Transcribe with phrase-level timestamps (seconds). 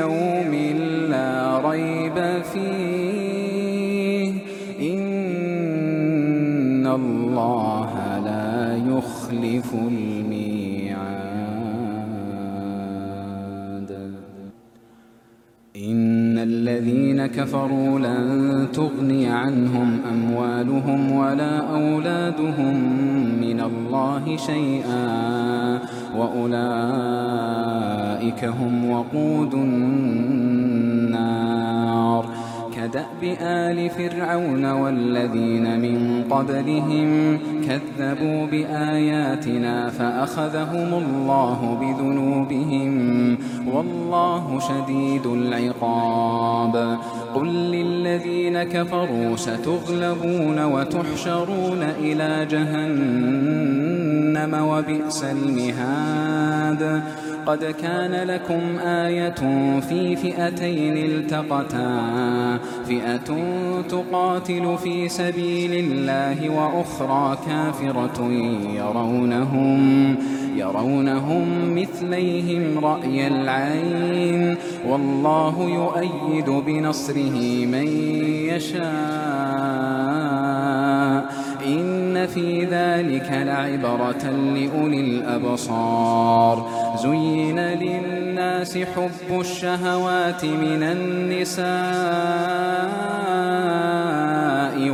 [0.00, 0.54] ليوم
[1.10, 4.32] لا ريب فيه.
[4.80, 6.06] إن
[6.86, 9.74] الله لا يخلف
[16.80, 22.74] الذين كفروا لن تغني عنهم أموالهم ولا أولادهم
[23.40, 25.78] من الله شيئا
[26.16, 26.44] وأولئك
[28.44, 30.59] هم وقود النار
[32.80, 42.92] كدأب آل فرعون والذين من قبلهم كذبوا بآياتنا فأخذهم الله بذنوبهم
[43.74, 46.98] والله شديد العقاب.
[47.34, 53.90] قل للذين كفروا ستغلبون وتحشرون إلى جهنم
[54.68, 57.02] وبئس المهاد.
[57.46, 59.34] قد كان لكم آية
[59.80, 62.00] في فئتين التقتا.
[62.88, 63.36] فئة
[63.88, 68.30] تقاتل في سبيل الله وأخرى كافرة
[68.74, 70.16] يرونهم
[70.56, 74.56] يرونهم مثليهم رأي العين.
[74.88, 77.86] والله يؤيد بنصره من
[78.48, 80.89] يشاء.
[81.78, 86.56] إن في ذلك لعبرة لأولي الأبصار.
[87.02, 91.70] زين للناس حب الشهوات من النساء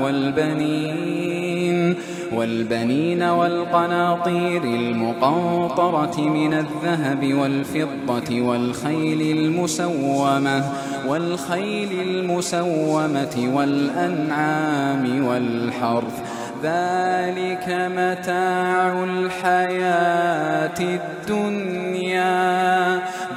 [0.02, 1.94] والبنين
[2.36, 10.64] والبنين والقناطير المقنطرة من الذهب والفضة والخيل المسومة
[11.08, 16.16] والخيل المسومة والأنعام والحرث.
[16.66, 22.36] ذلك متاع الحياة الدنيا.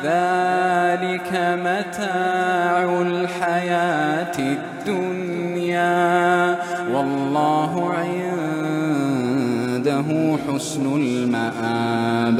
[0.03, 6.55] ذلك متاع الحياة الدنيا.
[6.93, 9.17] والله عنده
[10.47, 12.39] حسن المآب.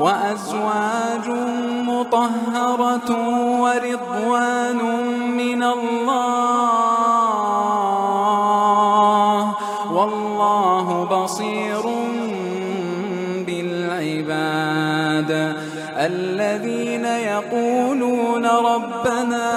[0.00, 1.26] وأزواج
[1.88, 3.10] مطهرة
[3.62, 4.80] ورضوان
[5.36, 6.98] من الله
[9.92, 11.82] والله بصير
[13.46, 15.30] بالعباد.
[15.98, 19.48] الذين يقولون ربنا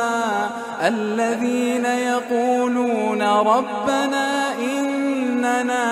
[0.82, 5.86] الذين يقولون ربنا إننا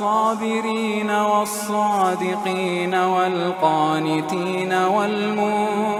[0.00, 5.99] الصابرين والصادقين والقانتين والمنفقين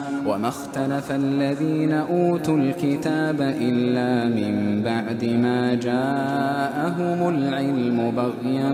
[0.27, 8.73] وما اختلف الذين أوتوا الكتاب إلا من بعد ما جاءهم العلم بغيا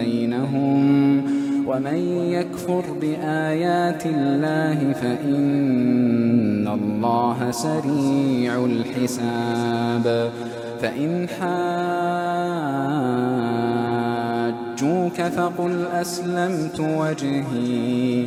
[0.00, 1.16] بينهم.
[1.66, 1.96] ومن
[2.32, 10.30] يكفر بآيات الله فإن الله سريع الحساب.
[10.82, 11.28] فإن
[14.88, 18.26] حاجوك فقل أسلمت وجهي.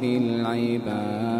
[0.00, 1.30] بالعباد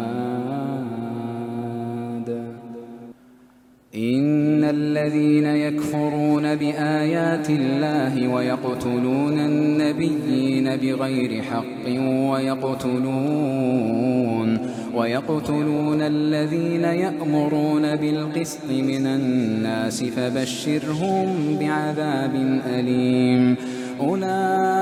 [3.95, 11.85] إن الذين يكفرون بآيات الله ويقتلون النبيين بغير حق
[12.31, 13.61] ويقتلون
[14.95, 23.55] ويقتلون الذين يأمرون بالقسط من الناس فبشرهم بعذاب أليم.
[23.99, 24.81] أولئك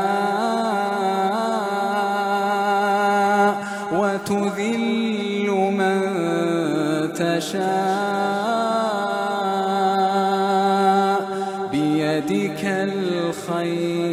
[3.93, 5.49] وتذل
[5.79, 6.01] من
[7.13, 7.73] تشاء
[11.73, 14.13] بيدك الخير.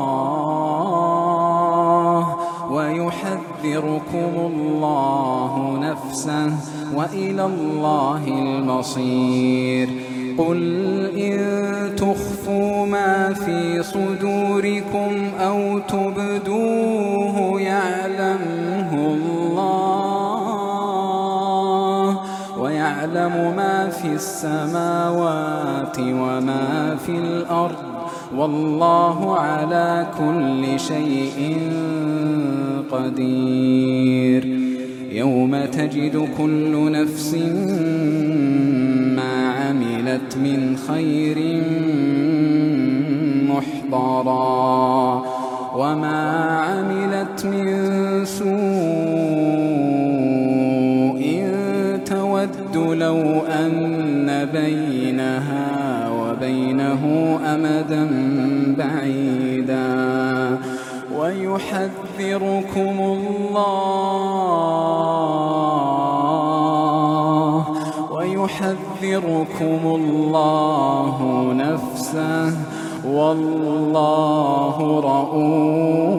[3.81, 6.51] ويحذركم الله نفسه
[6.95, 9.89] وإلى الله المصير.
[10.37, 19.71] قل إن تخفوا ما في صدوركم أو تبدوه يعلمه الله
[22.59, 27.90] ويعلم ما في السماوات وما في الأرض
[28.37, 31.57] والله على كل شيء
[32.91, 34.45] قدير.
[35.11, 37.35] يوم تجد كل نفس
[39.15, 41.63] ما عملت من خير
[43.49, 45.23] محضرا.
[45.75, 48.51] وما عملت من سوء
[52.05, 55.80] تود لو أن بينها
[56.51, 57.03] وبينه
[57.45, 58.03] أمدا
[58.77, 59.87] بعيدا
[61.17, 63.65] ويحذركم الله
[68.11, 71.17] ويحذركم الله
[71.53, 72.53] نفسه
[73.07, 76.11] والله رؤوف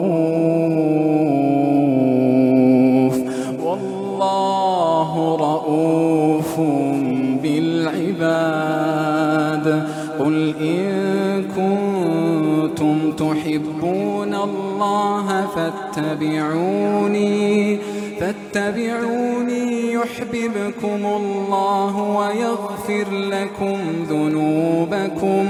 [3.63, 6.59] والله رؤوف
[7.43, 8.63] بالعباد
[10.19, 17.33] قل إن كنتم تحبون الله فاتبعوني
[18.19, 23.77] فاتبعوني يحببكم الله ويغفر لكم
[24.09, 25.45] ذنوبكم.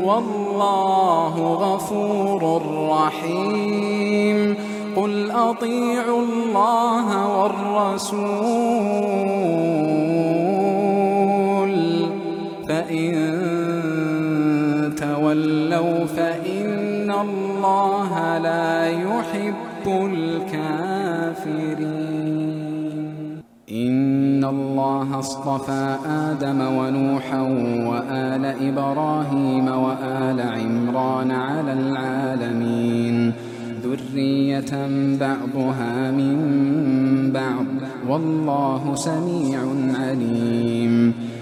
[0.00, 4.56] والله غفور رحيم.
[4.96, 8.32] قل أطيعوا الله والرسول
[12.68, 13.41] فإن
[16.16, 21.12] فإن الله لا يحب الكافرين.
[23.72, 27.40] إن الله اصطفى آدم ونوحا
[27.90, 33.32] وآل إبراهيم وآل عمران على العالمين.
[33.84, 34.88] ذرية
[35.20, 36.36] بعضها من
[37.34, 37.66] بعض.
[38.08, 39.60] والله سميع
[40.00, 41.14] عليم.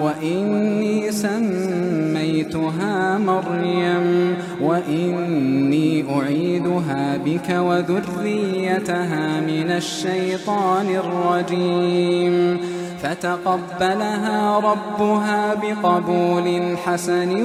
[0.00, 12.60] وإني سميتها مريم وإني أعيدها بك وذريتها من الشيطان الرجيم.
[13.02, 17.44] فتقبلها ربها بقبول حسن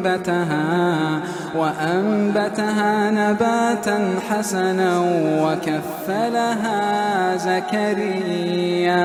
[0.00, 0.50] وأنبتها
[1.56, 4.98] وأنبتها نباتا حسنا
[5.42, 6.80] وكفلها
[7.36, 9.00] زكريا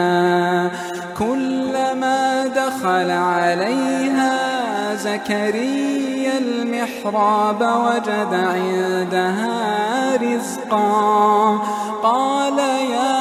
[1.17, 4.55] كلما دخل عليها
[4.95, 11.57] زكريا المحراب وجد عندها رزقا
[12.03, 13.14] قال يا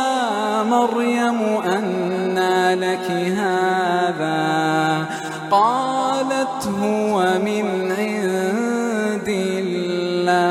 [0.85, 5.07] مريم أنى لك هذا؟
[5.51, 10.43] قالت هو من عند الله.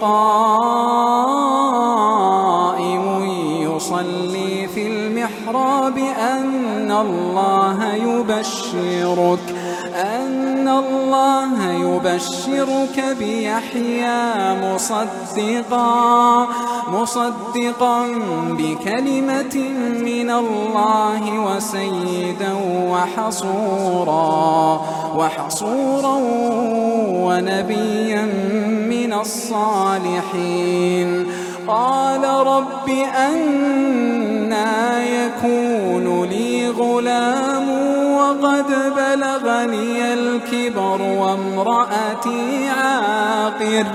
[0.00, 1.56] قائم
[3.76, 9.54] يصلي في المحراب أن الله يبشرك
[9.96, 16.46] أن الله يبشرك بيحيى مصدقا
[16.88, 18.06] مصدقا
[18.50, 19.56] بكلمة
[20.00, 22.52] من الله وسيدا
[22.90, 24.16] وحصورا
[25.46, 26.16] وحصورا
[27.08, 28.24] ونبيا
[28.88, 31.26] من الصالحين.
[31.68, 32.88] قال رب
[33.28, 37.68] أنا يكون لي غلام
[38.16, 38.66] وقد
[38.96, 43.86] بلغني الكبر وامرأتي عاقر.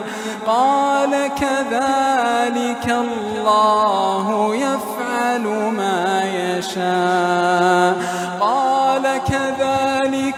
[0.47, 5.43] قال كذلك الله يفعل
[5.78, 7.95] ما يشاء.
[8.39, 9.04] قال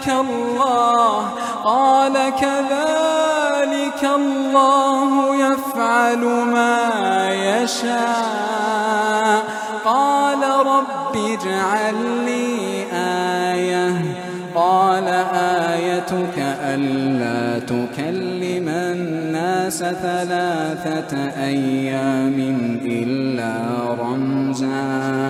[0.04, 1.28] كذلك الله
[1.64, 9.44] قال كذلك الله يفعل ما يشاء.
[9.84, 12.84] قال رب اجعل لي
[13.52, 13.92] آية.
[14.54, 22.36] قال آيتك ألا تكلم الناس ثلاثة أيام
[22.84, 23.54] إلا
[24.00, 25.23] رمزا.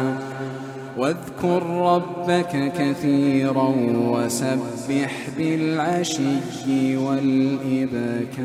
[1.04, 8.44] واذكر ربك كثيرا وسبح بالعشي والإبكار.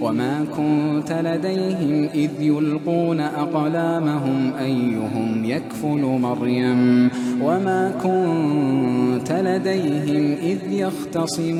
[0.00, 7.10] وما كنت لديهم إذ يلقون أقلامهم أيهم يكفل مريم
[7.42, 11.58] وما كنت لديهم إذ يختصمون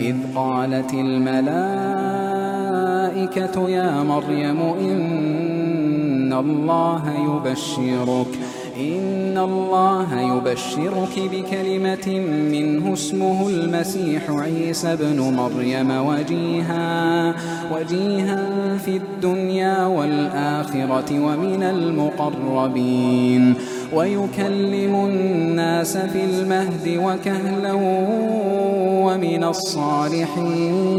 [0.00, 1.58] إذ قالت الملائكة
[3.68, 8.38] يا مريم إن الله يبشرك
[8.78, 12.08] إن الله يبشرك بكلمة
[12.52, 17.34] منه اسمه المسيح عيسى ابن مريم وجيها
[17.72, 23.54] وجيها في الدنيا والآخرة ومن المقربين.
[23.94, 27.72] ويكلم الناس في المهد وكهلا
[29.02, 30.98] ومن الصالحين.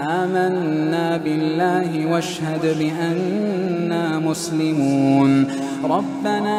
[0.00, 5.46] آمنا بالله واشهد بأننا مسلمون.
[5.84, 6.58] ربنا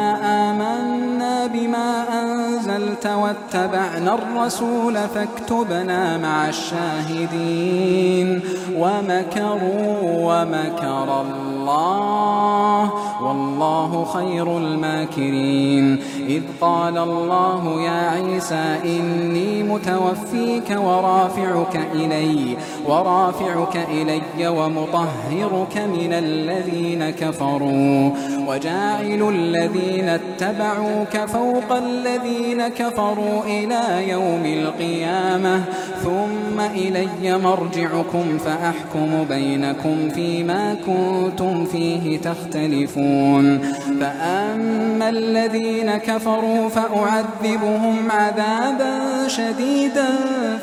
[0.50, 8.40] آمنا بما أنزلت واتبعنا الرسول فاكتبنا مع الشاهدين
[8.76, 15.98] ومكروا ومكر الله والله خير الماكرين.
[16.28, 22.56] إذ قال الله يا عيسى إني متوفيك ورافعك إلي
[22.88, 28.10] ورافعك إلي ومطهرك من الذين كفروا
[28.48, 35.62] وجاعل الذين اتبعوك فوق الذين كفروا إلى يوم القيامة.
[36.02, 43.58] ثم إلي مرجعكم فأحكم بينكم فيما كنتم فيه تختلفون.
[44.00, 50.08] فأما الذين كفروا فأعذبهم عذابا شديدا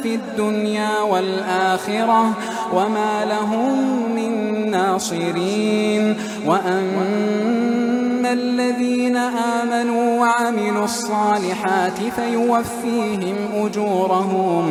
[0.04, 2.34] في الدنيا والآخرة
[2.74, 3.76] وما لهم
[4.16, 4.32] من
[4.72, 6.16] ناصرين.
[6.46, 7.99] وأما
[8.32, 14.66] الذين آمنوا وعملوا الصالحات فيوفيهم أجورهم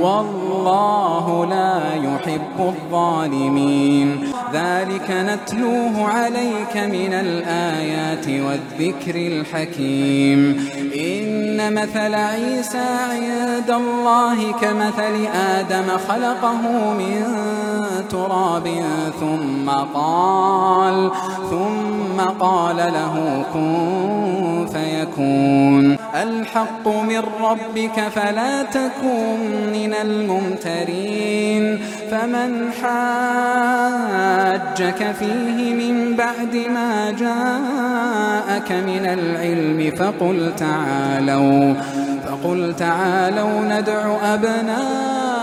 [0.00, 4.32] والله لا يحب الظالمين.
[4.52, 10.68] ذلك نتلوه عليك من الآيات والذكر الحكيم.
[10.94, 17.24] إن مثل عيسى عند الله كمثل آدم خلقه من
[18.10, 18.66] تراب
[19.20, 21.10] ثم قال
[21.50, 25.96] ثم قال له كن فيكون.
[26.22, 29.38] الحق من ربك فلا تكن
[29.72, 31.78] من الممترين.
[32.10, 34.12] فمن حاجك
[35.18, 41.74] فيه من بعد ما جاءك من العلم فقل تعالوا
[42.26, 45.42] فقل تعالوا ندع أبناءنا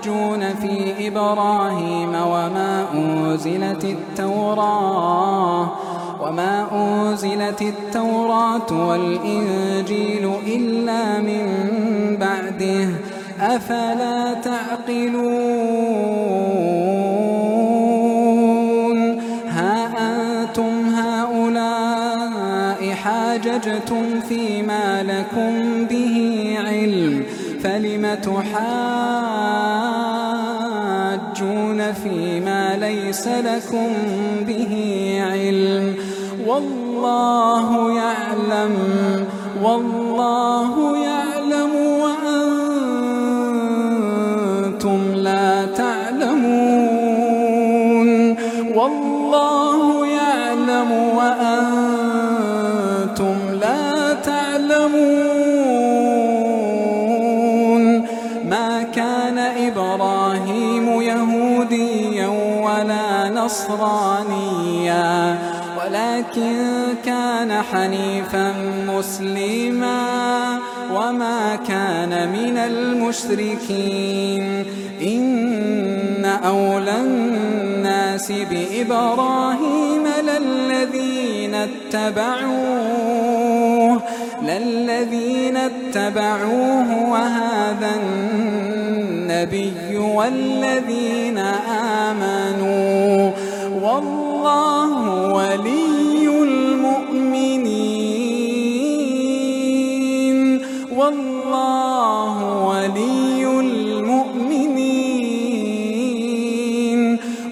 [0.00, 5.68] تحاجون في إبراهيم وما أنزلت التوراة
[6.20, 11.46] وما أنزلت التوراة والإنجيل إلا من
[12.20, 12.88] بعده
[13.40, 15.20] أفلا تعقلون؟
[19.48, 27.24] ها أنتم هؤلاء حاججتم فيما لكم به علم
[27.62, 29.29] فلم تحاجون
[31.92, 33.88] فيما ليس لكم
[34.46, 34.74] به
[35.22, 35.96] علم
[36.46, 38.76] والله يعلم
[39.62, 41.29] والله يعلم
[63.70, 65.38] نصرانيا
[65.78, 66.54] ولكن
[67.04, 68.54] كان حنيفا
[68.88, 70.58] مسلما
[70.94, 74.44] وما كان من المشركين.
[75.02, 81.54] إن أولى الناس بإبراهيم للذين
[81.94, 82.90] اتبعوه
[84.42, 91.38] للذين اتبعوه وهذا النبي والذين
[92.08, 93.30] آمنوا.
[93.90, 94.92] والله
[95.34, 97.90] ولي المؤمنين.
[100.96, 105.10] والله ولي المؤمنين.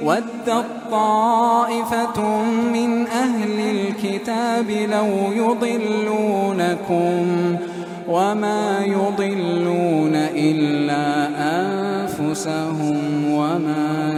[0.04, 7.26] ودت طائفة من أهل الكتاب لو يضلونكم
[8.08, 11.28] وما يضلون إلا
[11.60, 12.96] أنفسهم
[13.32, 14.17] وما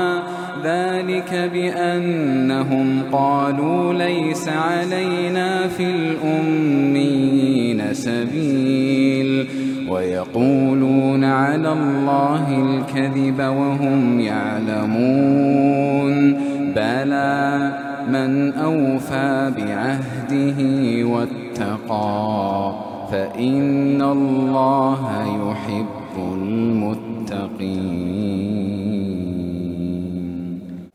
[1.11, 9.47] ذلك بأنهم قالوا ليس علينا في الأمين سبيل
[9.89, 16.33] ويقولون على الله الكذب وهم يعلمون
[16.75, 17.71] بلى
[18.07, 20.57] من أوفى بعهده
[21.07, 22.73] واتقى
[23.11, 28.10] فإن الله يحب المتقين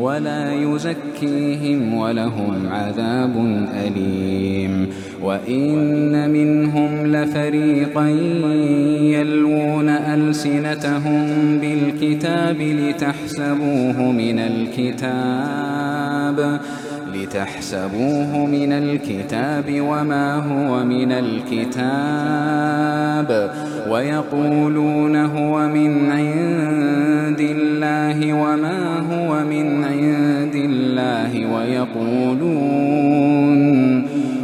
[0.00, 4.88] ولا يزكيهم ولهم عذاب أليم.
[5.22, 8.08] وإن منهم لفريقا
[9.00, 11.26] يلوون ألسنتهم
[11.58, 15.80] بالكتاب لتحسبوه من الكتاب.
[17.30, 21.80] لتحسبوه من الكتاب وما هو من الكتاب
[23.90, 32.90] ويقولون هو من عند الله وما هو من عند الله ويقولون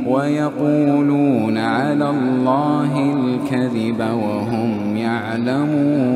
[0.07, 6.15] ويقولون على الله الكذب وهم يعلمون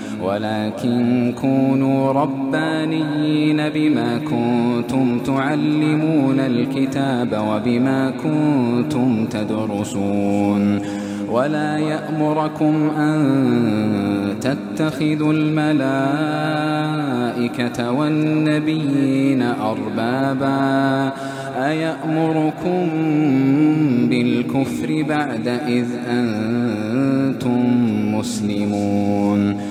[0.23, 10.81] ولكن كونوا ربانيين بما كنتم تعلمون الكتاب وبما كنتم تدرسون.
[11.31, 13.21] ولا يأمركم أن
[14.41, 16.31] تتخذوا الملائكة
[17.91, 21.11] والنبيين أربابا.
[21.57, 22.89] أيأمركم
[24.09, 27.65] بالكفر بعد إذ أنتم
[28.15, 29.70] مسلمون؟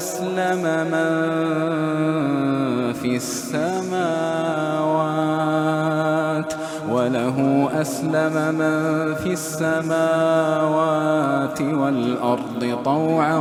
[0.00, 1.12] أسلم من
[2.92, 4.00] في السماوات
[6.90, 10.40] وله أسلم من في السماوات
[11.60, 13.38] والأرض طوعا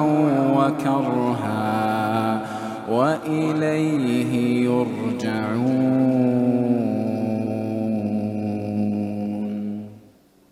[0.57, 2.41] وكرها
[2.91, 4.33] وإليه
[4.65, 5.99] يرجعون.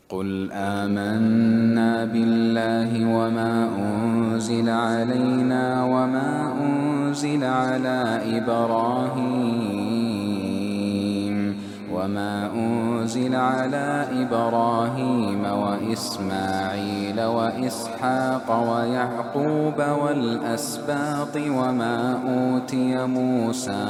[0.09, 4.06] قل آمنا بالله وما أنزل
[4.69, 9.97] علينا وما أنزل على إبراهيم
[11.93, 23.87] وما أنزل على إبراهيم وإسماعيل وإسحاق ويعقوب والأسباط وما أوتي موسى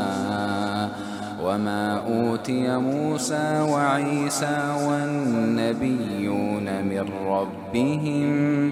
[1.44, 8.72] وما أوتي موسى وعيسى والنبيون من ربهم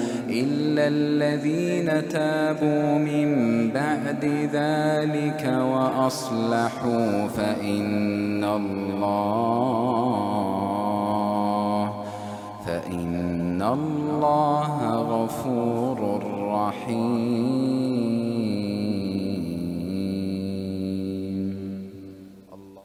[0.41, 3.27] إلا الذين تابوا من
[3.71, 9.61] بعد ذلك وأصلحوا فإن الله
[12.65, 14.75] فإن الله
[15.13, 15.99] غفور
[16.53, 17.91] رحيم.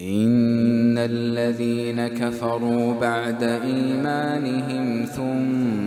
[0.00, 5.86] إن الذين كفروا بعد إيمانهم ثم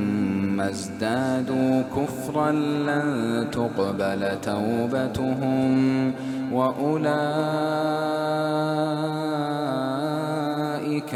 [0.62, 6.12] ازدادوا كفرا لن تقبل توبتهم
[6.54, 7.00] وأولئك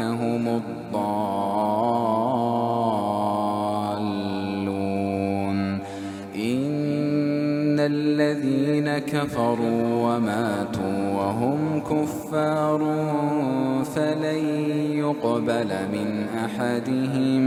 [0.00, 1.84] هم الضالون.
[6.36, 12.80] إن الذين كفروا وماتوا وهم كفار
[13.94, 14.42] فلن
[14.92, 16.08] يقبل من
[16.44, 17.44] أحدهم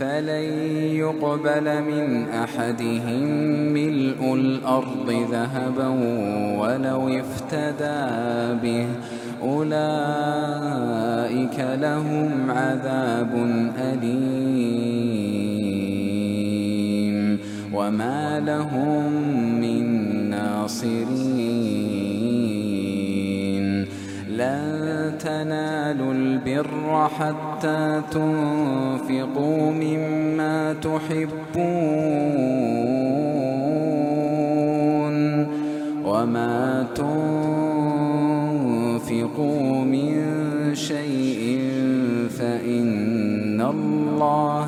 [0.00, 0.46] فلن
[0.94, 3.28] يقبل من أحدهم
[3.72, 5.88] ملء الأرض ذهبا
[6.58, 8.06] ولو افتدى
[8.62, 8.86] به
[9.42, 9.78] أولئك
[11.80, 13.32] لهم عذاب
[13.78, 14.68] أليم
[17.74, 19.12] وما لهم
[19.60, 19.84] من
[20.30, 21.08] ناصرين
[24.28, 26.07] لن تنالوا
[26.38, 31.28] البر حتى تنفقوا مما تحبون
[36.04, 36.86] وما
[38.54, 40.14] تنفقوا من
[40.74, 41.60] شيء
[42.38, 44.67] فإن الله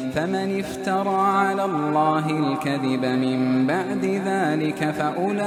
[0.15, 5.41] فمن افترى على الله الكذب من بعد ذلك فأولئك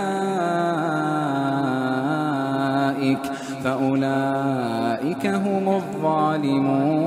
[3.64, 7.04] فأولئك هم الظالمون.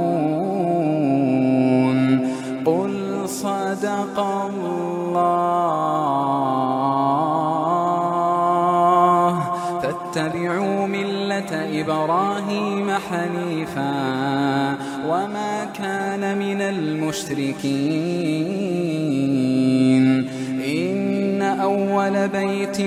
[2.66, 5.08] قل صدق الله.
[9.82, 14.87] فاتبعوا ملة إبراهيم حنيفا.
[15.10, 17.58] وما كان من المشركين.
[20.68, 22.82] إن أول بيت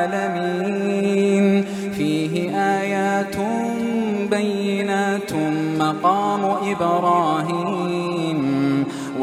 [1.96, 3.36] فيه آيات
[4.30, 5.32] بينات
[5.78, 8.09] مقام إبراهيم.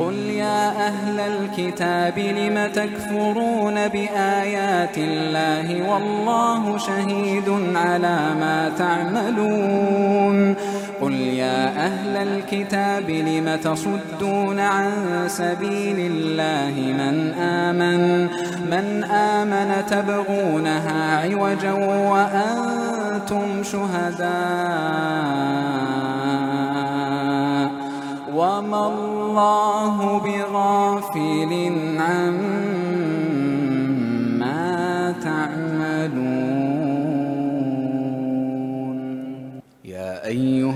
[0.00, 10.54] قل يا أهل الكتاب لم تكفرون بآيات الله والله شهيد على ما تعملون
[11.00, 14.90] قل يا أهل الكتاب لم تصدون عن
[15.26, 18.22] سبيل الله من آمن
[18.70, 21.72] من آمن تبغونها عوجا
[22.12, 24.26] وأنتم شهداء
[28.56, 31.52] وما الله بغافل
[32.00, 32.75] عما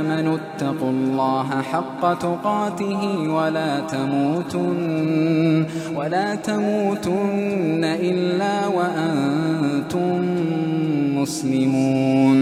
[0.00, 3.02] آمنوا اتقوا الله حق تقاته
[3.36, 5.66] ولا تموتن
[5.96, 10.20] ولا تموتن إلا وأنتم
[11.18, 12.38] مسلمون.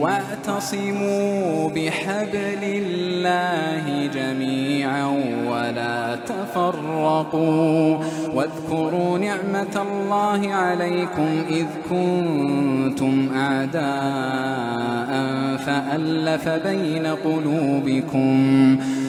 [0.00, 5.06] واعتصموا بحبل الله جميعا
[5.48, 7.98] ولا تفرقوا.
[8.34, 15.08] واذكروا نعمة الله عليكم إذ كنتم أعداء
[15.56, 18.78] فألف بين قلوبكم.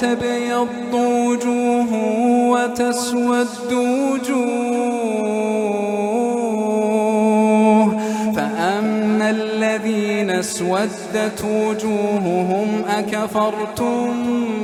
[0.00, 1.92] تبيض وجوه
[2.50, 4.58] وتسود وجوه.
[8.36, 14.14] فأما الذين اسودت وجوههم أكفرتم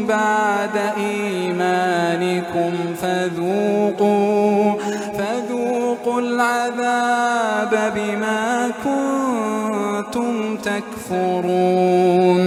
[0.09, 2.73] بعد إيمانكم
[3.03, 4.73] فذوقوا
[5.19, 12.45] فذوقوا العذاب بما كنتم تكفرون.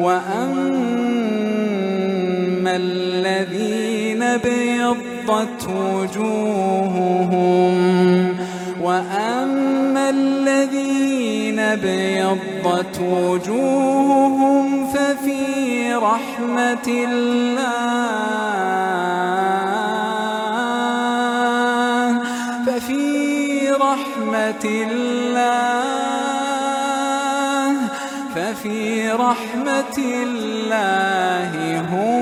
[0.00, 1.11] وأما
[4.34, 7.72] أبيضت وجوههم.
[8.82, 17.72] وأما الذين أبيضت وجوههم ففي رحمة الله.
[22.66, 26.02] ففي رحمة الله.
[28.34, 32.21] ففي رحمة الله هم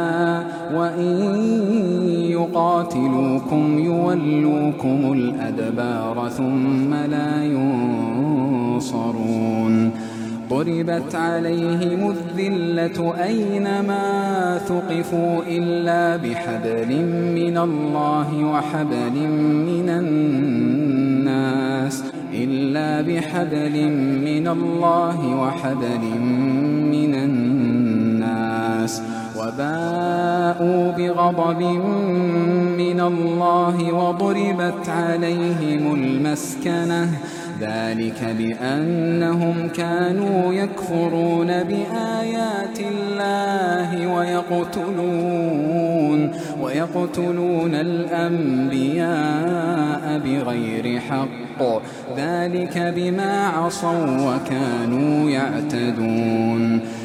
[0.75, 1.35] وإن
[2.29, 9.11] يقاتلوكم يولوكم الأدبار ثم لا ينصرون
[10.51, 17.05] ضربت عليهم الذلة أينما ثقفوا إلا بحبل
[17.35, 19.27] من الله وحبل
[19.67, 21.41] من الناس
[22.33, 23.89] إلا بحبل
[24.25, 26.19] من الله وحبل
[26.91, 29.01] من الناس
[29.41, 31.61] وباءوا بغضب
[32.77, 37.09] من الله وضربت عليهم المسكنة.
[37.61, 45.51] ذلك بأنهم كانوا يكفرون بآيات الله ويقتلون
[46.61, 49.01] ويقتلون الأنبياء
[50.25, 51.61] بغير حق.
[52.17, 56.81] ذلك بما عصوا وكانوا يعتدون.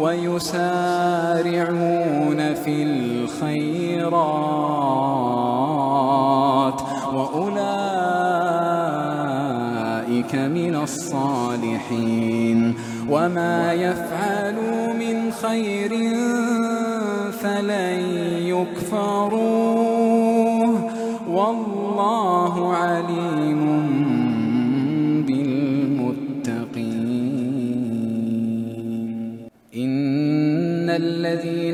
[0.00, 0.54] ويسارعون
[2.54, 4.34] في الخيرات.
[7.14, 7.64] وأولئك
[10.34, 12.74] من الصالحين.
[13.10, 15.90] وما يفعلوا من خير
[17.32, 18.00] فلن
[18.42, 19.64] يكفروه.
[21.28, 23.83] والله عليم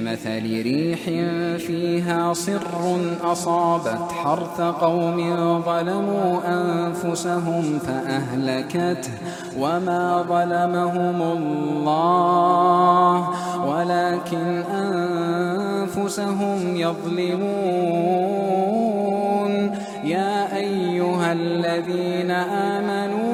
[0.00, 1.00] كمثل ريح
[1.58, 5.36] فيها صر أصابت حرث قوم
[5.66, 9.10] ظلموا أنفسهم فأهلكته
[9.58, 13.30] وما ظلمهم الله
[13.66, 14.62] ولكن
[15.96, 17.50] أنفسهم يظلمون.
[20.04, 23.29] يا أيها الذين آمنوا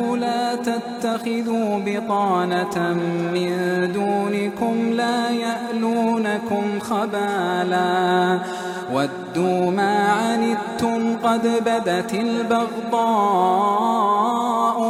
[0.63, 2.95] تتخذوا بطانة
[3.35, 3.51] من
[3.95, 8.41] دونكم لا يألونكم خبالا.
[8.93, 12.97] ودوا ما عنتم قد بدت البغضاء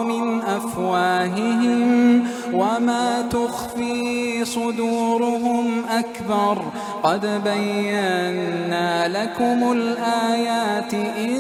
[0.03, 6.63] من أفواههم وما تخفي صدورهم أكبر.
[7.03, 11.39] قد بينا لكم الآيات إن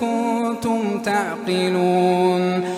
[0.00, 2.77] كنتم تعقلون.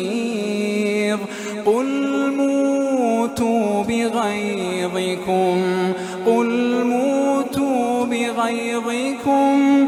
[4.31, 5.61] بغيظكم.
[6.25, 9.87] قل موتوا بغيظكم.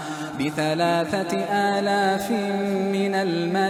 [0.45, 2.31] بثلاثة آلاف
[2.91, 3.69] من الملائكة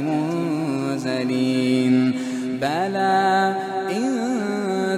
[0.00, 1.44] منزلين.
[2.60, 3.73] بلى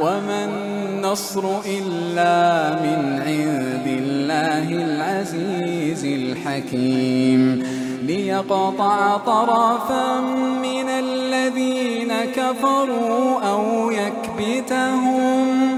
[0.00, 7.62] وما النصر إلا من عند الله العزيز الحكيم
[8.02, 10.20] ليقطع طرفا
[10.62, 15.75] من الذين كفروا أو يكبتهم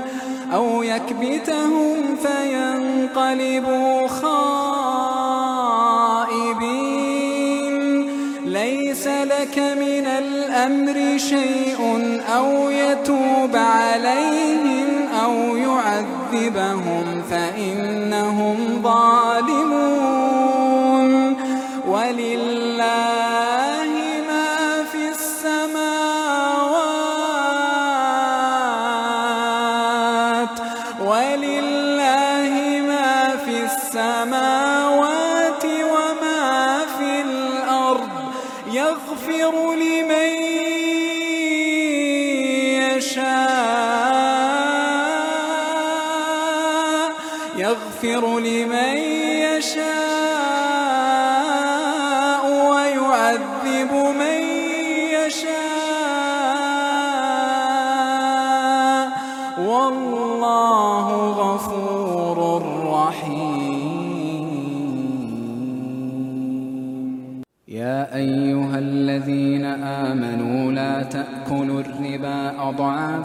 [0.54, 4.38] أو يكبتهم فينقلبوا خائبين.
[8.44, 11.78] ليس لك من الأمر شيء
[12.36, 20.17] أو يتوب عليهم أو يعذبهم فإنهم ظالمون.
[39.74, 40.32] لمن
[46.18, 47.12] يشاء
[47.56, 49.07] يغفر لمن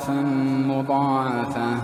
[0.03, 0.21] أضعافا
[0.67, 1.81] مضاعفة.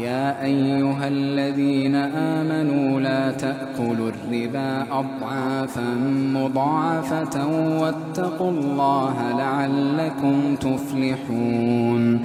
[0.00, 5.94] يا أيها الذين آمنوا لا تأكلوا الربا أضعافا
[6.34, 7.46] مضاعفة
[7.80, 12.20] واتقوا الله لعلكم تفلحون.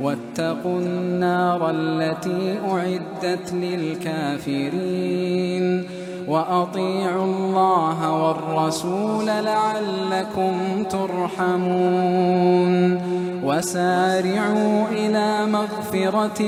[0.00, 4.66] واتقوا النار التي أعدت للكافرين.
[6.28, 12.76] وأطيعوا الله والرسول لعلكم ترحمون.
[13.44, 16.42] وسارعوا إلى مغفرة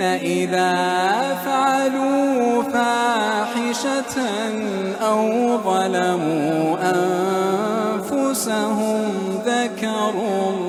[0.00, 4.16] والذين إذا فعلوا فاحشة
[5.02, 6.76] أو ظلموا
[8.00, 9.12] أنفسهم
[9.46, 10.59] ذكروا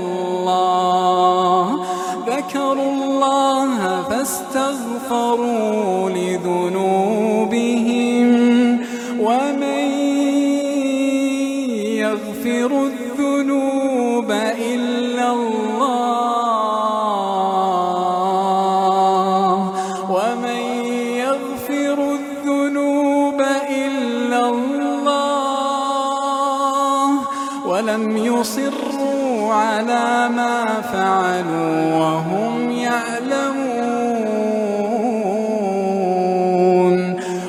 [27.91, 33.71] ولم يصروا على ما فعلوا وهم يعلمون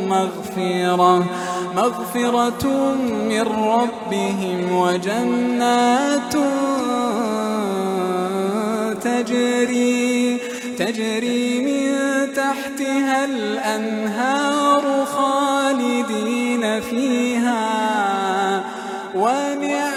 [0.09, 1.25] مغفرة
[1.75, 2.67] مغفرة
[3.29, 6.33] من ربهم وجنات
[9.01, 10.37] تجري
[10.77, 11.97] تجري من
[12.33, 14.46] تحتها الأنهار
[16.89, 18.63] فيها
[19.15, 19.96] ونعم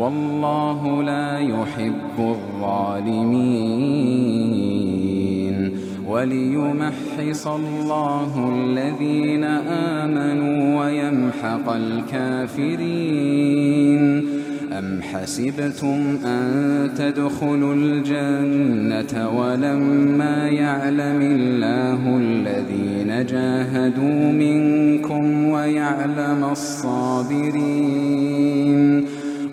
[0.00, 3.78] والله لا يحب الظالمين.
[6.08, 13.18] وليمحص الله الذين آمنوا ويمحق الكافرين.
[14.78, 27.78] أم حسبتم أن تدخلوا الجنة ولما يعلم الله الذين جاهدوا منكم ويعلم الصابرين؟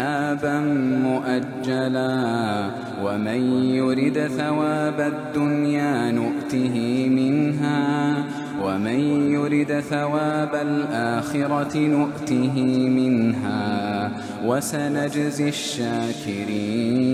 [0.00, 0.60] كتابا
[1.04, 2.70] مؤجلا
[3.04, 8.24] ومن يرد ثواب الدنيا نؤته منها
[8.64, 14.10] ومن يرد ثواب الآخرة نؤته منها
[14.46, 17.10] وسنجزي الشاكرين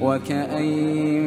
[0.00, 1.22] وكأين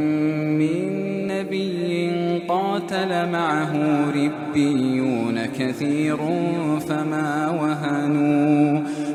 [0.58, 3.74] من نبي قاتل معه
[4.12, 6.18] ربيون كثير
[6.88, 8.82] فما وهنوا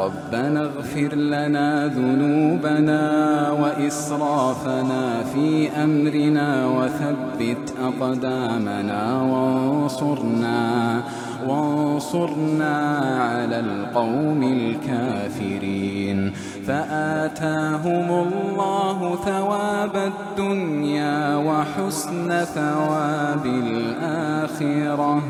[0.00, 3.02] ربنا اغفر لنا ذنوبنا
[3.50, 11.00] وإسرافنا في أمرنا وثبت أقدامنا وانصرنا
[11.48, 12.76] وانصرنا
[13.20, 16.32] على القوم الكافرين.
[16.66, 25.22] فآتاهم الله ثواب الدنيا وحسن ثواب الآخرة.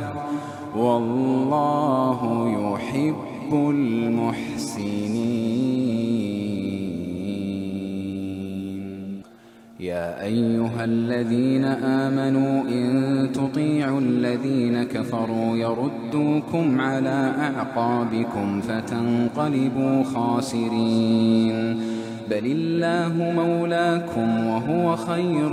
[0.77, 2.21] والله
[3.51, 4.91] يحب المحسنين.
[9.81, 21.81] يا أيها الذين آمنوا إن تطيعوا الذين كفروا يردوكم على أعقابكم فتنقلبوا خاسرين.
[22.31, 25.53] بل الله مولاكم وهو خير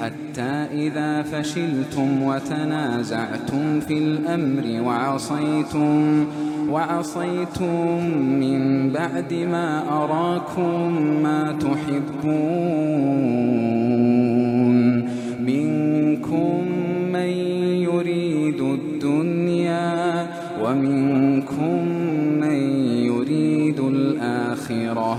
[0.00, 6.26] حتى إذا فشلتم وتنازعتم في الأمر وعصيتم
[6.70, 10.92] وعصيتم من بعد ما أراكم
[11.22, 13.00] ما تحبون.
[15.40, 16.64] منكم
[17.12, 17.30] من
[17.88, 20.26] يريد الدنيا
[20.62, 21.88] ومنكم
[22.40, 25.18] من يريد الآخرة.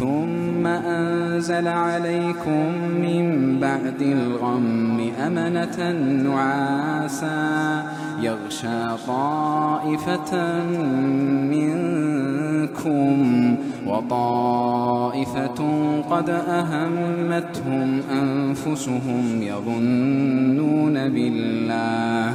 [0.00, 5.92] ثم أنزل عليكم من بعد الغم أمنة
[6.24, 7.84] نعاسا
[8.22, 10.64] يغشى طائفة
[11.50, 13.16] منكم
[13.86, 15.60] وطائفة
[16.10, 22.34] قد أهمتهم أنفسهم يظنون بالله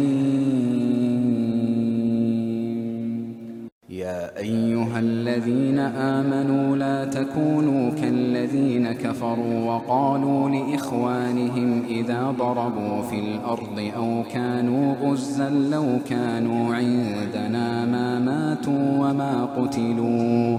[4.41, 14.95] أيها الذين آمنوا لا تكونوا كالذين كفروا وقالوا لإخوانهم إذا ضربوا في الأرض أو كانوا
[15.01, 20.57] غزا لو كانوا عندنا ما ماتوا وما قتلوا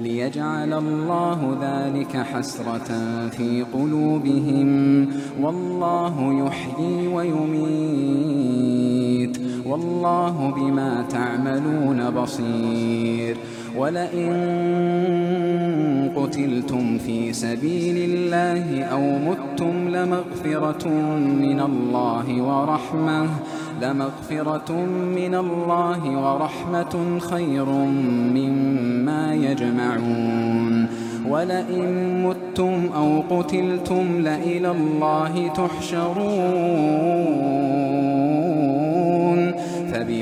[0.00, 2.88] ليجعل الله ذلك حسرة
[3.28, 5.08] في قلوبهم
[5.40, 8.83] والله يحيي ويميت.
[9.66, 13.36] والله بما تعملون بصير.
[13.78, 14.34] ولئن
[16.16, 20.88] قتلتم في سبيل الله أو متم لمغفرة
[21.24, 23.26] من الله ورحمة
[23.82, 24.72] لمغفرة
[25.16, 27.64] من الله ورحمة خير
[28.34, 30.86] مما يجمعون.
[31.30, 36.14] ولئن متم أو قتلتم لإلى الله تحشرون.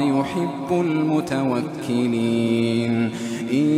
[0.00, 1.90] يحب المتوكلين.
[3.52, 3.68] إن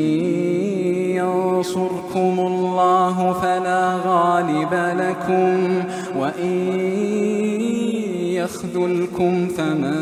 [1.17, 5.83] ينصركم الله فلا غالب لكم
[6.21, 6.71] وإن
[8.33, 9.95] يخذلكم فمن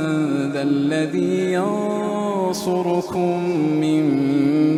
[0.52, 3.44] ذا الذي ينصركم
[3.80, 4.04] من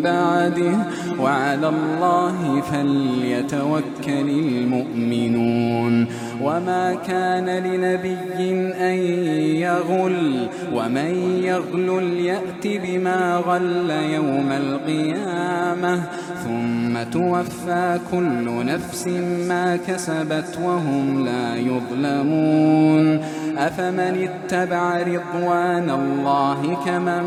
[0.03, 0.87] بعده.
[1.21, 6.07] وعلى الله فليتوكل المؤمنون.
[6.41, 8.17] وما كان لنبي
[8.81, 8.95] أن
[9.57, 16.03] يغل ومن يغل يأت بما غل يوم القيامة
[16.45, 19.07] ثم توفى كل نفس
[19.49, 23.21] ما كسبت وهم لا يظلمون
[23.59, 27.25] أفمن اتبع رضوان الله كمن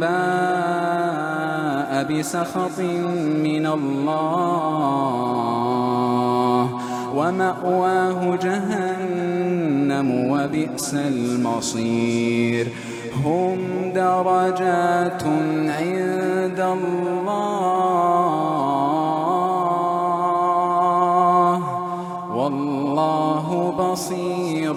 [0.00, 2.80] باء بسخط
[3.44, 5.60] من الله
[7.16, 12.68] ومأواه جهنم وبئس المصير.
[13.24, 13.58] هم
[13.94, 15.22] درجات
[15.68, 17.30] عند الله.
[22.34, 24.76] والله بصير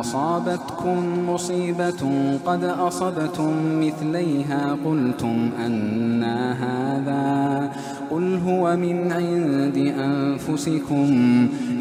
[0.00, 2.02] أصابتكم مصيبة
[2.46, 7.72] قد أصبتم مثليها قلتم أنا هذا
[8.10, 11.08] قل هو من عند أنفسكم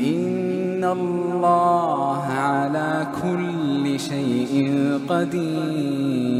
[0.06, 4.74] إن الله على كل شيء
[5.10, 6.32] قدير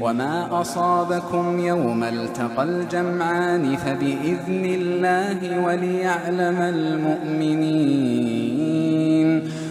[0.00, 8.55] وما أصابكم يوم التقى الجمعان فبإذن الله وليعلم المؤمنين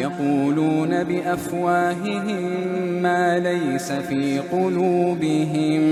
[0.00, 2.42] يقولون بأفواههم
[3.02, 5.82] ما ليس في قلوبهم.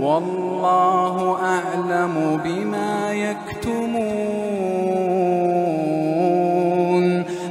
[0.00, 4.10] والله أعلم بما يكتمون.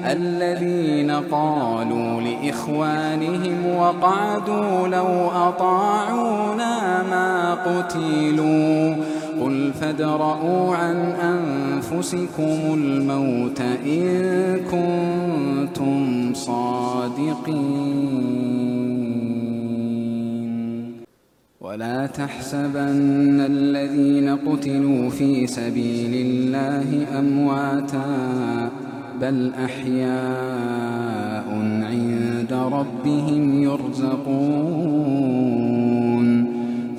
[0.05, 8.95] الذين قالوا لإخوانهم وقعدوا لو أطاعونا ما قتلوا.
[9.41, 14.59] قل فادرءوا عن أنفسكم الموت إن
[15.69, 17.49] كنتم صادقين.
[21.61, 28.69] ولا تحسبن الذين قتلوا في سبيل الله أمواتا
[29.21, 31.47] بل أحياء
[31.83, 34.99] عند ربهم يرزقون.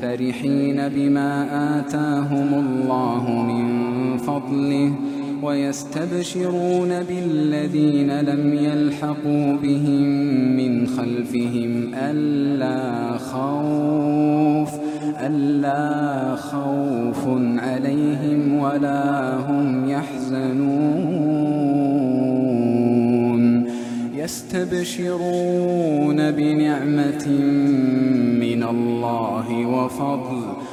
[0.03, 1.33] فرحين بما
[1.79, 3.65] آتاهم الله من
[4.19, 4.93] فضله
[5.43, 10.03] ويستبشرون بالذين لم يلحقوا بهم
[10.57, 14.71] من خلفهم ألا خوف
[15.27, 17.27] ألا خوف
[17.59, 21.31] عليهم ولا هم يحزنون.
[24.51, 27.29] يستبشرون بنعمة
[28.41, 30.60] من الله وفضل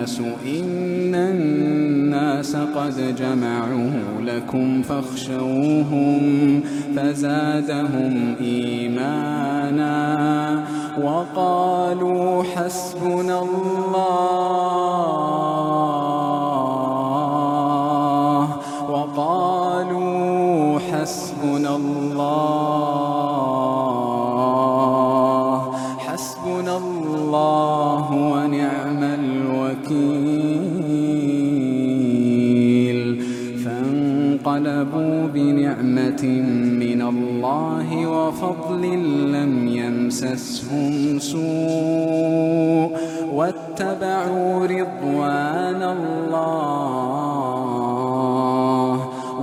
[0.00, 6.62] الناس إن الناس قد جمعوا لكم فاخشوهم
[6.96, 9.94] فزادهم إيمانا
[11.02, 15.19] وقالوا حسبنا الله
[36.24, 38.82] من الله وفضل
[39.32, 42.90] لم يمسسهم سوء
[43.34, 46.60] واتبعوا رضوان الله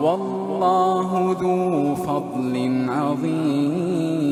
[0.02, 4.28] والله ذو فضل عظيم.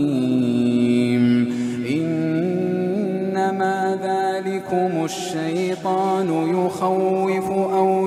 [1.89, 8.05] إنما ذلكم الشيطان يخوف أولياءه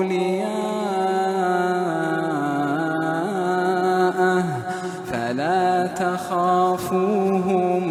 [6.29, 7.83] تخافوهم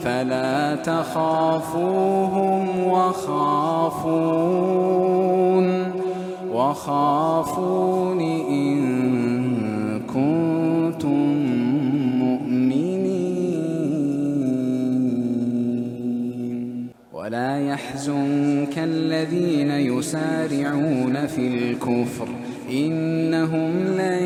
[0.00, 4.36] فلا تخافوهم وخافون
[6.52, 8.20] وخافون
[8.50, 8.80] إن
[10.06, 11.26] كنتم
[12.18, 13.06] مؤمنين.
[17.12, 22.28] ولا يحزنك الذين يسارعون في الكفر
[22.70, 24.25] إنهم لن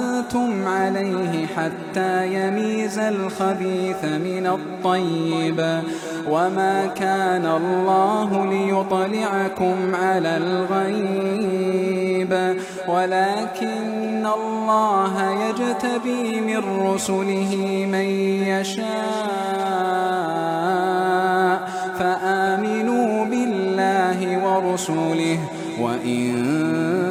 [0.31, 5.81] أنتم عليه حتى يميز الخبيث من الطيب.
[6.29, 12.31] وما كان الله ليطلعكم على الغيب.
[12.87, 18.05] ولكن الله يجتبي من رسله من
[18.47, 18.91] يشاء.
[21.99, 25.39] فآمنوا بالله ورسله.
[25.81, 27.10] وإن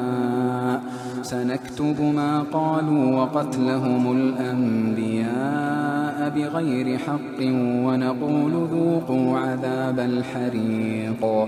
[1.31, 5.29] سنكتب ما قالوا وقتلهم الأنبياء
[6.29, 7.39] بغير حق
[7.85, 11.47] ونقول ذوقوا عذاب الحريق.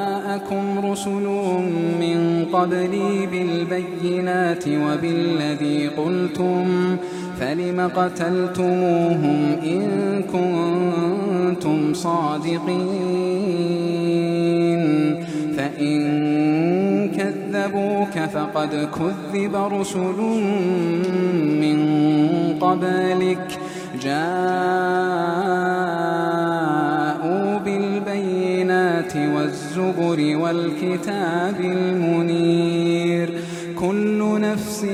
[0.31, 1.27] جاءكم رسل
[1.99, 6.97] من قبلي بالبينات وبالذي قلتم
[7.39, 12.71] فلم قتلتموهم إن كنتم صادقين؟
[15.57, 16.01] فإن
[17.09, 20.19] كذبوك فقد كذب رسل
[21.61, 21.79] من
[22.61, 23.59] قبلك.
[24.03, 24.41] بالبينات
[29.15, 33.29] والزبر والكتاب المنير.
[33.79, 34.85] كل نفس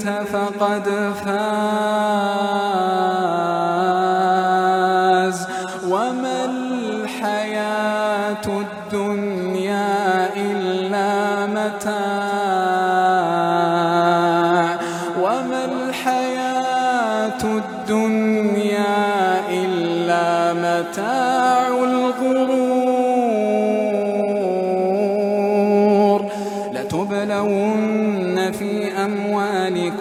[0.00, 1.32] فقد فاز.
[5.88, 11.92] وما الحياة الدنيا إلا متاع.
[15.20, 22.41] وما الحياة الدنيا إلا متاع الغرور.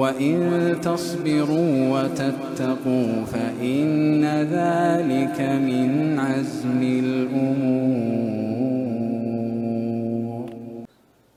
[0.00, 8.40] وإن تصبروا وتتقوا فإن ذلك من عزم الأمور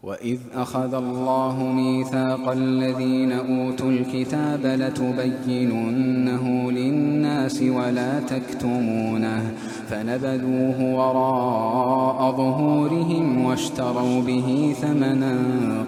[0.04, 9.54] وإذ أخذ الله ميثاق الذين أوتوا الكتاب لتبيننه للناس ولا تكتمونه
[9.90, 15.36] فنبذوه وراء ظهورهم واشتروا به ثمنا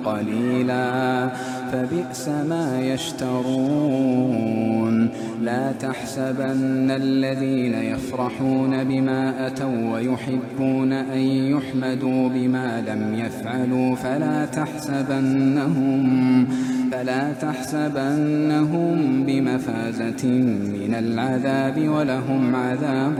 [0.05, 1.29] قليلا.
[1.71, 4.15] فبئس ما يشترون.
[5.41, 13.95] لا تحسبن الذين يفرحون بما أتوا ويحبون أن يحمدوا بما لم يفعلوا.
[13.95, 16.05] فلا تحسبنهم
[16.91, 23.17] فلا تحسبنهم بمفازة من العذاب ولهم عذاب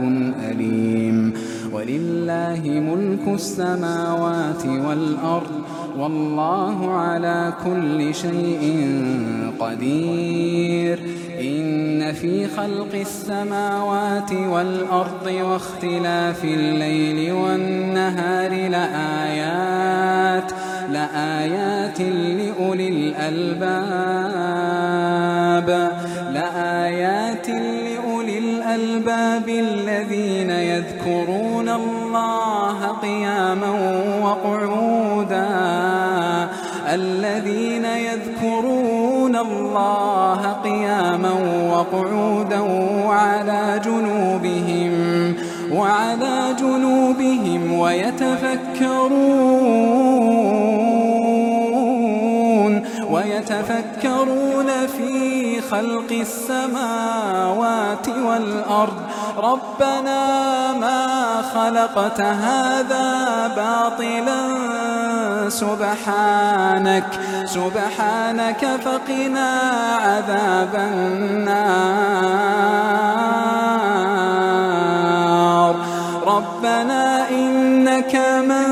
[0.50, 1.32] أليم.
[1.72, 5.62] ولله ملك السماوات والأرض
[5.98, 8.94] والله على كل شيء
[9.60, 11.00] قدير.
[11.40, 20.52] إن في خلق السماوات والأرض واختلاف الليل والنهار لآيات
[20.92, 24.08] لآيات لأولي الألباب
[26.32, 27.85] لآيات لأولي
[28.76, 33.70] الألباب الذين يذكرون الله قياما
[34.22, 35.48] وقعودا
[36.94, 41.32] الذين يذكرون الله قياما
[41.72, 42.60] وقعودا
[43.06, 45.34] وعلى جنوبهم
[45.72, 49.16] وعلى جنوبهم ويتفكرون
[53.10, 54.66] ويتفكرون
[54.98, 55.35] في
[55.70, 59.00] خلق السماوات والأرض.
[59.38, 60.22] ربنا
[60.72, 61.06] ما
[61.54, 63.06] خلقت هذا
[63.56, 64.42] باطلا.
[65.48, 67.04] سبحانك
[67.44, 69.50] سبحانك فقنا
[70.06, 72.16] عذاب النار.
[76.26, 78.14] ربنا إنك
[78.50, 78.68] من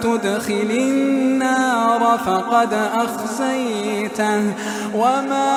[0.00, 4.42] تدخل النار فقد أخزيته.
[5.00, 5.49] وما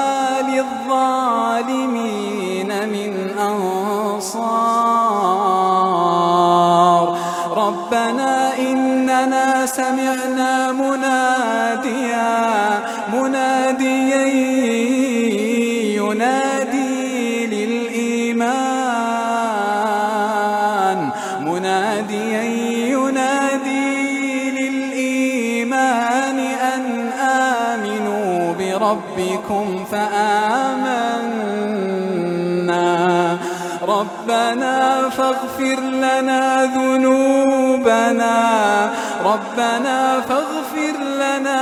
[39.33, 41.61] ربنا فاغفر لنا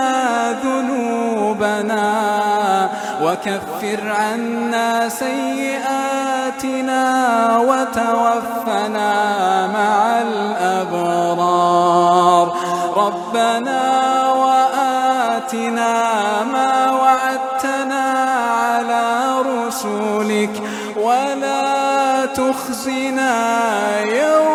[0.64, 2.08] ذنوبنا
[3.24, 7.02] وكفر عنا سيئاتنا
[7.58, 9.14] وتوفنا
[9.68, 11.62] مع الأبرار.
[12.98, 13.84] ربنا
[14.32, 15.94] وآتنا
[16.44, 18.04] ما وعدتنا
[18.62, 19.06] على
[19.42, 20.56] رسلك
[20.98, 23.34] ولا تخزنا
[24.02, 24.51] يوم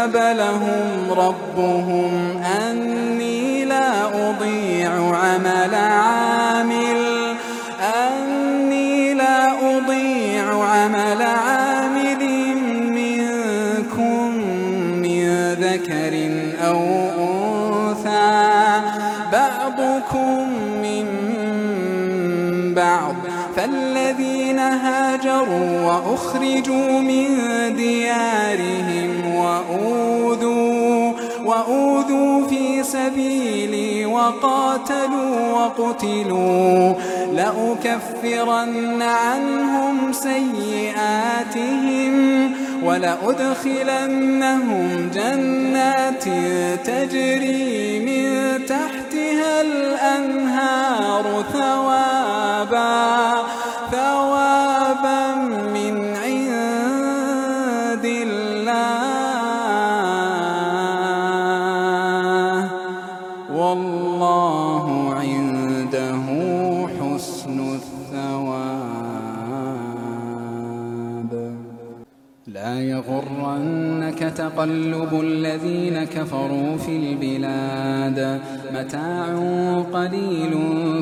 [0.00, 7.34] فاستجاب لهم ربهم أني لا أضيع عمل عامل
[7.80, 12.24] أني لا أضيع عمل عامل
[12.90, 14.30] منكم
[15.60, 16.30] ذكر
[16.66, 16.80] أو
[17.18, 18.80] أنثى
[19.32, 20.48] بعضكم
[20.82, 21.06] من
[22.74, 23.14] بعض
[23.56, 27.26] فالذين هاجروا وأخرجوا من
[27.76, 28.89] ديارهم
[32.92, 36.94] سبيلي وقاتلوا وقتلوا
[37.32, 41.60] لأكفرن عنهم سيئاتهم
[42.84, 44.30] ولأدخلنهم
[45.14, 46.24] جنات
[46.84, 48.30] تجري من
[48.66, 51.79] تحتها الأنهار ثوابا
[74.56, 78.40] تقلب الذين كفروا في البلاد.
[78.74, 79.26] متاع
[79.92, 80.54] قليل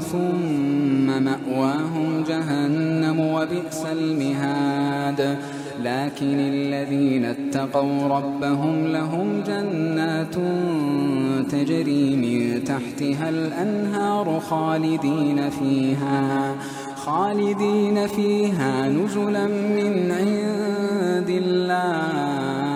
[0.02, 5.38] ثم مأواهم جهنم وبئس المهاد.
[5.84, 10.34] لكن الذين اتقوا ربهم لهم جنات
[11.50, 16.54] تجري من تحتها الأنهار خالدين فيها.
[16.96, 22.67] خالدين فيها نزلا من عند الله.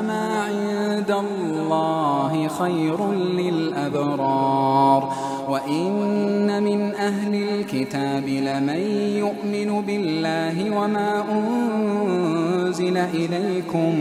[0.00, 5.12] وما عند الله خير للأبرار.
[5.50, 8.80] وإن من أهل الكتاب لمن
[9.16, 13.94] يؤمن بالله وما أنزل إليكم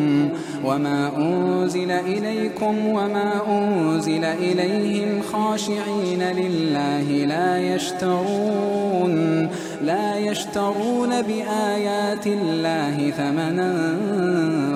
[0.66, 9.50] وما أنزل إليكم وما أنزل إليهم خاشعين لله لا يشترون
[9.82, 13.98] لا يشترون بآيات الله ثمنا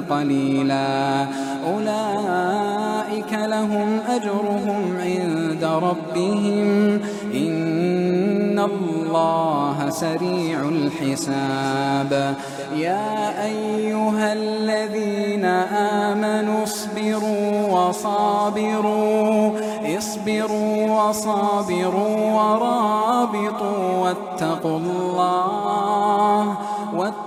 [0.10, 1.26] قليلا.
[1.74, 7.00] أولئك لهم أجرهم عند ربهم.
[7.34, 12.36] إن الله سريع الحساب.
[12.76, 19.52] يا أيها الذين آمنوا اصبروا وصابروا.
[19.98, 26.03] اصبروا وصابروا ورابطوا واتقوا الله